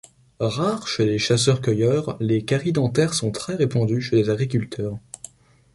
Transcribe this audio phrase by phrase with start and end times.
[0.39, 4.97] Rares chez les chasseurs-cueilleurs, les caries dentaires sont très répandues chez les agriculteurs.